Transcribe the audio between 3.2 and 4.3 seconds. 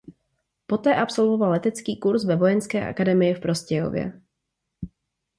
v Prostějově.